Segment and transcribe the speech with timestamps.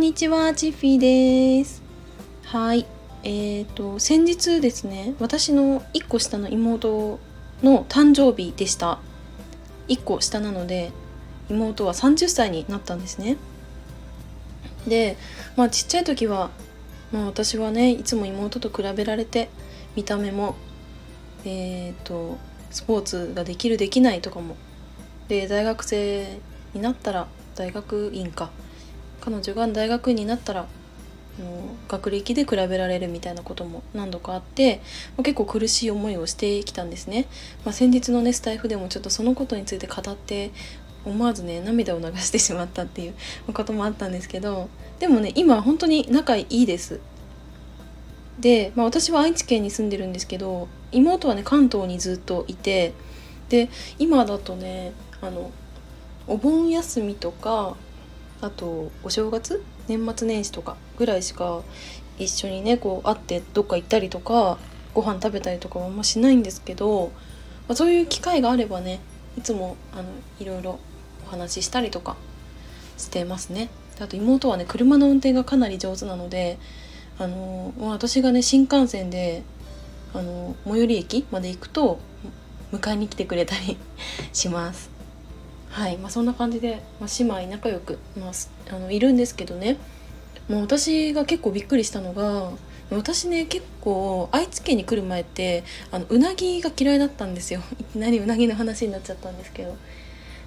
[0.00, 1.82] んにちは、チッフィーです。
[2.44, 2.86] はい。
[3.22, 7.20] えっ、ー、と、先日ですね、私の1個下の妹
[7.62, 8.98] の誕生日でした。
[9.88, 10.90] 1個下なので、
[11.50, 13.36] 妹は30歳になったんですね。
[14.88, 15.18] で、
[15.54, 16.48] まあちっちゃい時は、
[17.12, 19.50] まあ私はね、いつも妹と比べられて、
[19.96, 20.54] 見た目も、
[21.44, 22.38] えっ、ー、と、
[22.70, 24.56] スポーツができるできないとかも。
[25.28, 26.38] で、大学生
[26.72, 28.50] になったら、大学院か。
[29.20, 30.66] 彼女が大学院になったら
[31.88, 34.80] 学歴で比べられるみたいなことも何度かあって
[35.18, 37.26] 結構苦しい思いをしてきたんですね、
[37.64, 40.50] まあ、先日のねスタイフでもちょっとそのことについて語って
[41.04, 43.14] 思わずね涙を流してしまったっていう
[43.52, 47.00] こともあったんですけどでもね今本当に仲いいです。
[48.38, 52.94] で、まあ、私は愛知県に住んでるんですけど妹はね関東にずっといて
[53.50, 53.68] で
[53.98, 55.50] 今だとねあの
[56.26, 57.76] お盆休みとか
[58.40, 61.62] あとお正月年末年始とかぐらいしか
[62.18, 64.58] 一緒にねこう会ってどっか行ったりとか
[64.94, 67.12] ご飯食べたりとかはあんましないんですけど、
[67.68, 69.00] まあ、そういう機会があればね
[69.38, 70.04] いつもあの
[70.38, 70.78] いろいろ
[71.26, 72.16] お話ししたりとか
[72.98, 73.70] してますね。
[74.00, 76.58] あと妹はね車の運転がかなり上手なので
[77.18, 79.42] あの、私がね新幹線で
[80.14, 82.00] あの最寄り駅まで行くと
[82.72, 83.76] 迎えに来てくれたり
[84.32, 84.99] します。
[85.70, 89.76] はいまあ、そんな感じで、まあ、姉妹仲良く、まあ、あのいるんですけどね。
[90.48, 92.50] もう私が結構びっくりしたのが
[92.90, 95.62] 私ね結構愛知県に来る前って
[95.92, 97.62] あのうなぎが嫌いだったんですよ。
[97.78, 99.76] いきなりうなぎの話になっちゃったんですけど。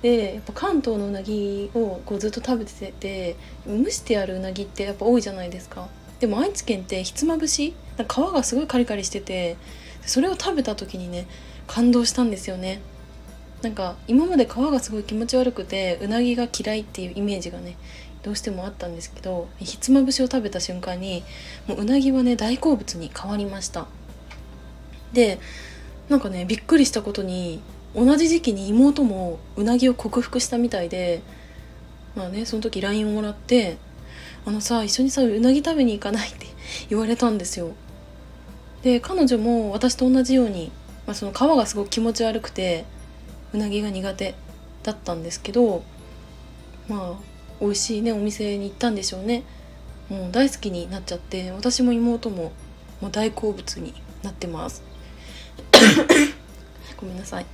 [0.00, 3.34] でやっぱ関東のうなぎをこうずっと食べてて
[3.66, 5.88] 蒸してあるうなぎってやっぱ多いじゃないですか。
[6.20, 9.56] でも愛知県ってひつまぶし皮がすごいカリカリしてて
[10.06, 11.26] それを食べた時にね
[11.66, 12.80] 感動したんですよね。
[13.62, 17.76] なんか今まで皮がすごい気持ち悪くてうなぎが嫌いっていうイメージがね
[18.22, 21.24] どうしてもあったんですけどひつまぶしを食べた瞬間に
[21.66, 23.86] もううなぎはね大好物に変わりました
[25.12, 25.38] で
[26.08, 27.60] なんかねびっくりしたことに
[27.94, 31.22] 同じ時期に妹もうなぎを克服したみたいで
[32.14, 33.76] まあねその時 LINE をもらって
[34.44, 36.46] 「あのさ一緒にさうなぎ食べに行かない?」って
[36.90, 37.72] 言われたんですよ
[38.82, 40.70] で彼女も私と同じように、
[41.06, 42.84] まあ、その皮がすごく気持ち悪くて
[43.52, 44.34] うなぎが苦手
[44.82, 45.82] だったんですけど
[46.88, 49.42] まあ美味しいねお店に行ったんでしょうね。
[50.08, 52.52] もう大好きになっちゃって私も妹も
[53.00, 53.92] もう大好物に
[54.22, 54.82] なってます。
[56.96, 57.46] ごめんなさい。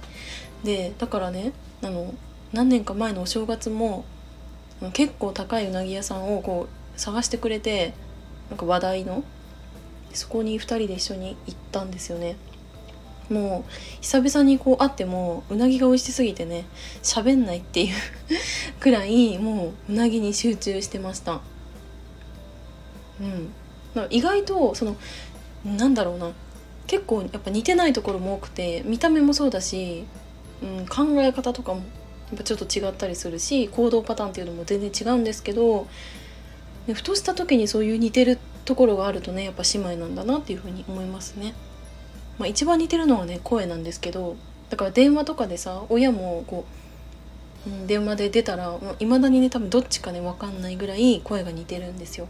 [0.63, 1.53] でだからね
[1.83, 2.15] あの
[2.53, 4.05] 何年か前のお正月も
[4.93, 7.95] 結構高いうなぎ屋さんをこう探してくれて
[8.51, 9.25] なんか話題の
[10.13, 12.37] そこに2人で一緒に行ったんですよね。
[13.31, 16.67] もう久々にこう会ってもうなぎが美味しすぎてね
[17.03, 17.95] 喋んないっていう
[18.81, 21.41] くらいもううなぎに集中してました。
[23.21, 23.53] うん。
[24.11, 24.97] 意外とその
[25.65, 26.33] なんだろうな。
[26.87, 30.05] 結構やっぱ似てないところも多くて見た目もそうだし、
[30.63, 31.85] うん、考え方とかもや
[32.35, 35.87] っぱちょっと違ったりするし行動パターンっていうのも全然違うんですけど
[36.93, 41.55] ふとした時にそういう似てるところがあるとねやっぱ姉妹なんだなっていうふうに思いますね。
[42.39, 44.37] まあ、一番似てるのはね声なんですけど
[44.71, 46.65] だから電話とかでさ親もこ
[47.67, 52.27] う、うん、電話で出たらいまだにね多分どっちかね分かんないぐらい声が似てるんですよ。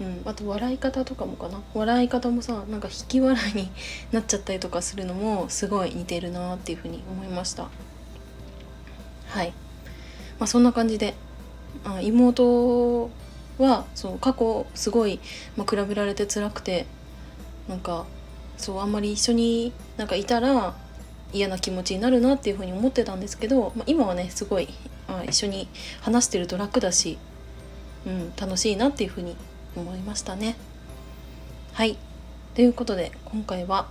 [0.00, 1.60] うん、あと笑い方とかもかな。
[1.74, 3.68] 笑い方もさなんか引き笑いに
[4.12, 7.68] なっちゃったりとかするのもすごい似てるなっていうふうに思いました。
[9.26, 9.52] はい。
[10.38, 11.14] まあそんな感じで
[11.84, 13.10] あ妹
[13.58, 15.18] はそう過去すごい、
[15.56, 16.86] まあ、比べられて辛くて
[17.68, 18.06] なんか
[18.58, 20.74] そうあんまり一緒になんかいたら
[21.32, 24.68] 嫌な気持ちになるなっていうふうに思ってたんですけど、まあ、今はねすごい
[25.06, 25.68] あ一緒に
[26.00, 27.18] 話してると楽だし、
[28.06, 29.36] うん、楽しいなっていうふうに
[29.76, 30.56] 思いましたね。
[31.72, 31.96] はい
[32.54, 33.86] ということで今回は、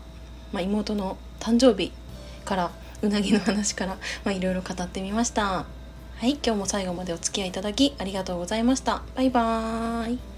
[0.52, 1.94] まあ、妹の誕生日
[2.44, 3.86] からうなぎの話か
[4.24, 5.66] らいろいろ語ってみました。
[6.18, 9.04] はい今日も最後までお付き合いいただきありがとうございました。
[9.16, 10.37] バイバーイ